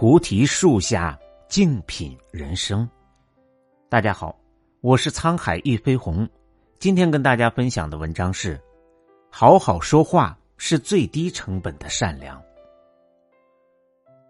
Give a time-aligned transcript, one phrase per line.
[0.00, 2.88] 菩提树下静品人生。
[3.86, 4.34] 大家好，
[4.80, 6.26] 我是沧海一飞鸿。
[6.78, 8.58] 今天跟大家分享的文章是：
[9.30, 12.42] 好好说话是最低成本的善良。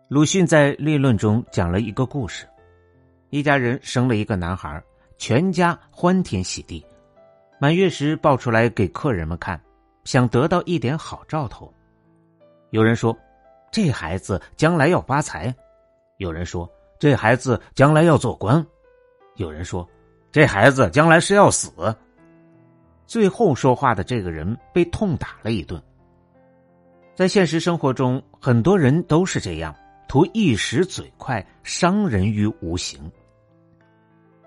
[0.09, 2.49] 鲁迅在《列论》中讲了一个故事：
[3.29, 4.83] 一家人生了一个男孩，
[5.19, 6.85] 全家欢天喜地，
[7.61, 9.63] 满月时抱出来给客人们看，
[10.03, 11.73] 想得到一点好兆头。
[12.71, 13.17] 有人说。
[13.73, 15.55] 这孩子将来要发财，
[16.21, 18.65] 有人说这孩子将来要做官，
[19.37, 19.89] 有人说
[20.31, 21.73] 这孩子将来是要死。
[23.07, 25.83] 最后说话的这个人被痛打了一顿。
[27.15, 29.75] 在现实生活中，很多人都是这样，
[30.09, 33.11] 图一时嘴快，伤人于无形。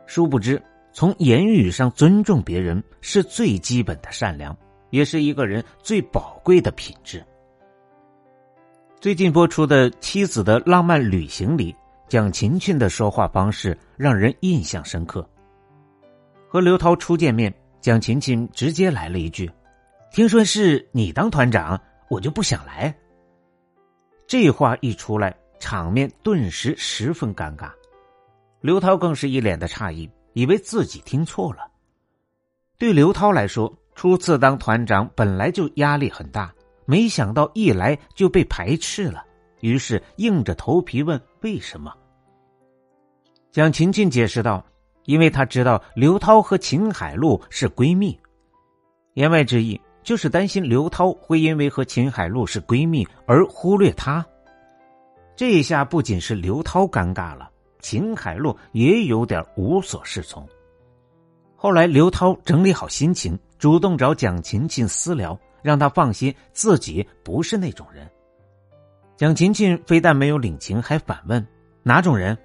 [0.06, 4.56] 殊不知，从言语上尊重别人是最基本的善良，
[4.92, 7.26] 也是一个人最宝贵的品质。
[9.04, 11.76] 最近播出的《妻子的浪漫旅行》里，
[12.08, 15.30] 蒋勤勤的说话方式让人印象深刻。
[16.48, 19.52] 和刘涛初见面，蒋勤勤直接来了一句
[20.14, 21.78] ：“听说是你当团长，
[22.10, 22.96] 我就不想来。”
[24.26, 27.70] 这话一出来，场面顿时十分尴尬。
[28.62, 31.70] 刘涛更是一脸的诧异，以为自己听错了。
[32.78, 36.50] 对刘涛来说，初次当团长本来就压力很大。
[36.86, 39.24] 没想到一来就被排斥了，
[39.62, 41.94] 于是硬着头皮问为什么。
[43.52, 44.66] 蒋勤勤解释道
[45.06, 48.20] ：“因为他知道刘涛和秦海璐是闺蜜，
[49.14, 54.26] 言外之意就是担心刘涛会因为和秦海璐是闺蜜而忽略她。
[55.36, 60.48] 这一下不仅是刘涛尴尬了，秦海璐也有点无所适从。
[61.56, 68.08] 后来刘涛整理好心情，主动找蒋勤勤私聊。”让他放心，自己不是那种人。
[69.16, 71.44] 蒋勤勤非但没有领情，还反问
[71.82, 72.38] ：“哪种人？”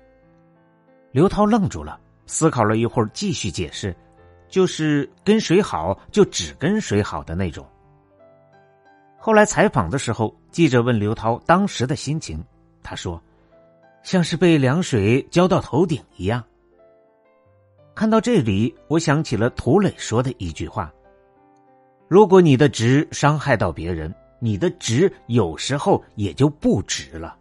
[1.12, 3.94] 刘涛愣住了，思考了一会儿，继续解释
[4.48, 7.66] ：“就是跟谁好就只跟谁好的那种。”
[9.18, 12.42] 后来采访的时候，记者问刘涛当时的心情，
[12.82, 13.20] 他说
[14.04, 16.44] ：“像是被凉水浇到头顶一样。”
[17.96, 20.92] 看到这里，我想起了涂磊说的一句话。
[22.08, 27.36] 如果你的值伤害到别人，你的值有时候也就不值了。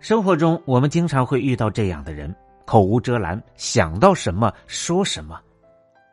[0.00, 2.34] 生活中，我们经常会遇到这样的人，
[2.66, 5.40] 口无遮拦，想到什么说什么，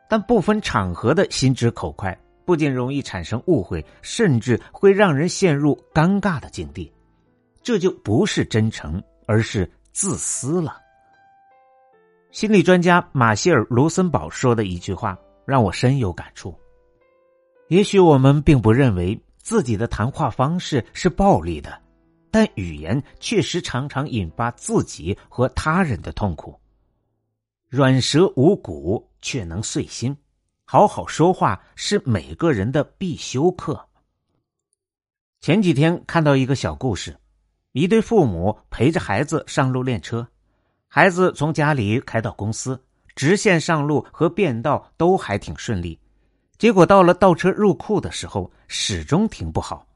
[0.08, 6.92] 但不分场合的心直口快，不仅容易产生误会，甚至会让人陷入尴尬的境地。
[7.64, 10.76] 这就不是真诚，而是自私了。
[12.30, 15.18] 心理专家马歇尔·卢森堡说的一句话。
[15.46, 16.54] 让我深有感触。
[17.70, 21.80] 也许我们并不认为自己的谈话方式是暴力的，
[22.28, 26.58] 但语言确实常常引发自己和他人的痛苦。
[27.68, 30.16] 软舌无骨却能碎心，
[30.64, 33.88] 好好说话是每个人的必修课。
[35.40, 37.16] 前几天看到一个小故事，
[37.70, 40.26] 一对父母陪着孩子上路练车，
[40.88, 42.82] 孩子从家里开到公司。
[43.14, 45.98] 直线上路和变道都还挺顺利，
[46.60, 49.86] 结果到了倒车入库的时候，始终停不好。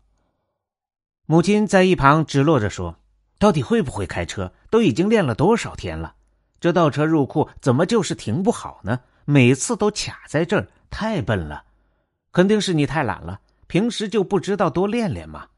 [1.26, 2.96] 母亲在一旁直落着说
[3.38, 4.50] ：“到底会不会开车？
[4.70, 6.14] 都已经练了多少天了，
[6.58, 9.00] 这倒车入库怎么就是停不好呢？
[9.26, 11.64] 每次都卡在这儿，太笨了！
[12.32, 15.48] 肯定是你太懒了，平时就不知道多练练嘛。”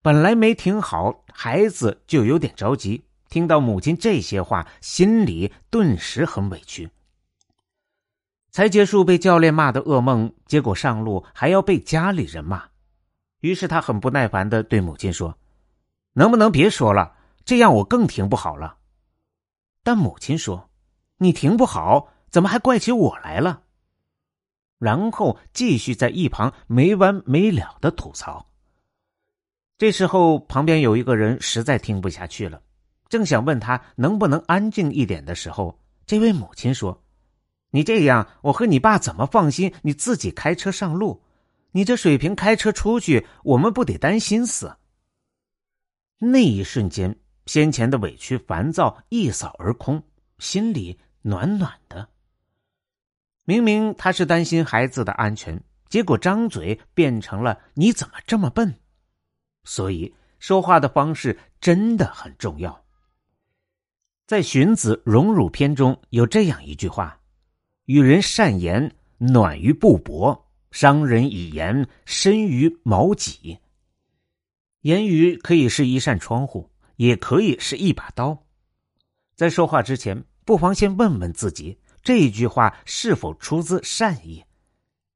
[0.00, 3.02] 本来没停好，孩子就有点着急。
[3.28, 6.88] 听到母亲这些话，心里顿时很委屈。
[8.52, 12.62] 才结束被教练骂的噩梦，结果上路还要被家里人骂，
[13.40, 15.36] 于是他很不耐烦的对母亲说
[16.12, 17.16] ：“能不能别说了？
[17.44, 18.76] 这样我更停不好了。”
[19.82, 20.70] 但母亲说
[21.16, 23.62] ：“你停不好，怎么还怪起我来了？”
[24.78, 28.46] 然后继续在一旁没完没了的吐槽。
[29.78, 32.60] 这时候，旁边有一个人实在听不下去了。
[33.08, 37.01] 正想问他能不能安静一点的时候，这位母亲说
[37.72, 41.22] ：“你这样，我和你爸怎么放心你自己开车上路？
[41.72, 44.76] 你这水平开车出去，我们不得担心死？”
[46.18, 50.02] 那一瞬间，先前的委屈、烦躁一扫而空，
[50.38, 52.08] 心里暖暖的。
[53.44, 58.78] 明明他是担心孩子的安全，结果张嘴变成了“你怎么这么笨？”
[59.64, 62.84] 所以说话的方式真的很重要。
[64.26, 67.18] 在《荀子·荣辱篇》中有这样一句话
[67.86, 73.58] ：“与人善言，暖于布帛；伤人以言，深于矛戟。”
[74.82, 78.46] 言语可以是一扇窗户，也可以是一把刀。
[79.36, 84.44] 在说话之前，不妨先问问自己，这一句话是否出自善意。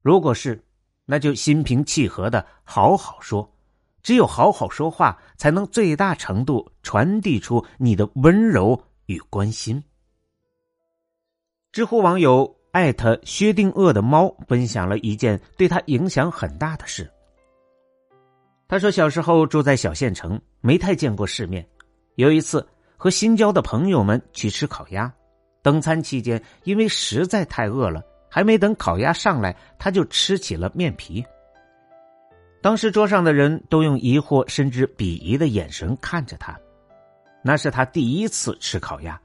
[0.01, 0.63] 如果是，
[1.05, 3.53] 那就心平气和的好好说。
[4.03, 9.83] 只有好好说话，才能最大程度传递出你的温柔与关心。
[11.73, 17.09] 知乎网友艾特薛定谔的猫分享了一件对他影响很大的事。
[18.67, 21.65] 他说：“小时候住在小县城，没太见过世面。
[22.15, 22.67] 有一次
[22.97, 25.11] 和新交的朋友们去吃烤鸭，
[25.61, 31.25] 等餐期间，因为实在太饿了，还没等烤鸭上来，他就吃起了面皮。”
[32.61, 36.59] 当时桌上的人都用疑惑甚至鄙夷的眼神看着他，
[37.41, 39.17] 那是他第一次吃烤鸭。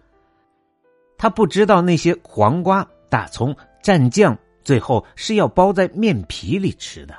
[1.19, 7.15] 他不知道那些黄瓜、大葱蘸酱，最后是要包在面皮里吃的。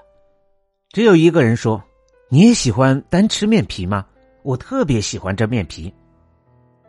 [0.89, 1.83] 只有一个人说
[2.29, 4.03] ：“你也喜欢单吃面皮吗？
[4.41, 5.93] 我特别喜欢这面皮。”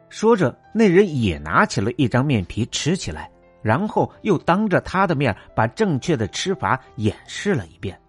[0.08, 3.30] 说着，那人也拿起了一张面皮吃起来，
[3.60, 8.00] 然后又当着他的面把正确的吃法演示了一遍。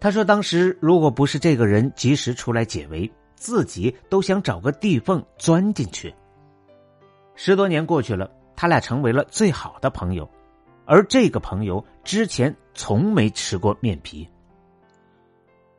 [0.00, 6.14] 他说：“当时如果不是这个人及时出来解围，自己都想找个地缝钻进去。”
[7.36, 8.30] 十多年过去了，
[8.60, 10.28] 他俩成为了最好的朋友，
[10.84, 14.28] 而这个朋友之前从没吃过面皮。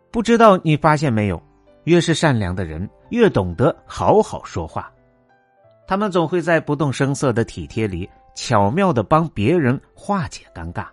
[0.10, 1.40] 不知道你发现没有，
[1.84, 4.92] 越是善良的人，越懂得好好说话。
[5.86, 10.88] 他们总会在不动声色的体贴里，巧妙的帮别人化解尴尬。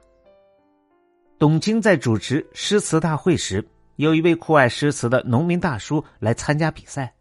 [1.38, 7.14] 董卿在主持诗词大会时，有一位酷爱诗词的农民大叔来参加比赛。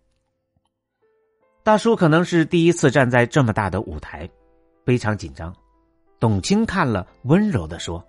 [1.63, 4.29] 大叔可能是第一次站在这么大的舞台，
[4.87, 5.53] 非常紧张。
[6.17, 8.01] 董卿看了，温柔的说：“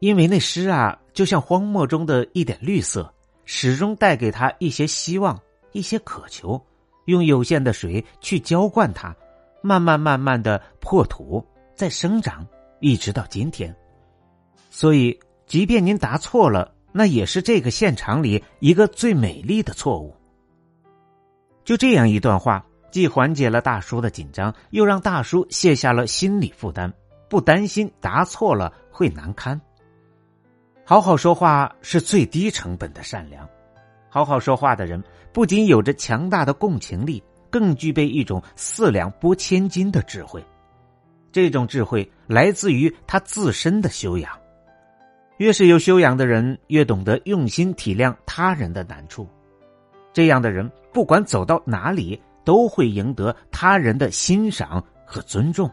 [0.00, 3.12] 因为那诗啊，就像荒漠中的一点绿色，
[3.44, 5.38] 始终带给他一些希望，
[5.72, 6.58] 一些渴求。
[7.04, 9.14] 用有限的水去浇灌它，
[9.60, 11.44] 慢慢慢慢的破土，
[11.74, 12.46] 再生长，
[12.80, 13.76] 一直到今天。”
[14.70, 20.16] 所以，即便您答错了，那也是这个现场里一个最美丽的错误。
[21.64, 26.92] 就这样一段话，既缓解了大叔的紧张，又让大叔卸下了心理负担，
[27.28, 29.60] 不担心答错了会难堪。
[30.84, 33.48] 好好说话是最低成本的善良。
[34.08, 35.02] 好好说话的人，
[35.32, 40.42] 不仅有着强大的共情力，更具备一种四两拨千斤的智慧。
[41.32, 44.30] 这种智慧来自于他自身的修养。
[45.36, 49.28] 越是有修养的人，越懂得用心体谅他人的难处。
[50.14, 55.68] 这样的人，不管走到哪里，都会赢得他人的欣赏和尊重。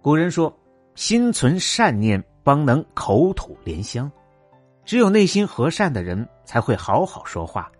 [0.00, 0.56] 古人说
[0.94, 4.10] ：“心存善念，方能口吐莲香。”
[4.86, 7.70] 只有内心和善的人，才会好好说话。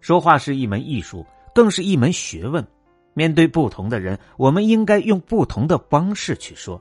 [0.00, 1.24] 说话是一门艺术，
[1.54, 2.64] 更是一门学问。
[3.14, 6.80] 面对不同的人，我们应该用不同的方式去说。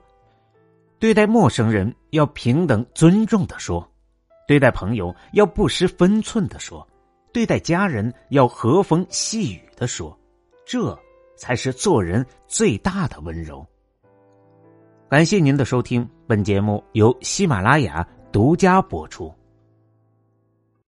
[1.00, 3.88] 对待陌生人要平等尊重的说，
[4.48, 6.86] 对待朋友要不失分寸的说，
[7.40, 10.14] 对待家人要和风细雨的说，
[10.66, 11.00] 这
[11.38, 13.66] 才是做人最大的温柔。
[15.10, 19.34] 感谢您的收听，本节目由喜马拉雅独家播出。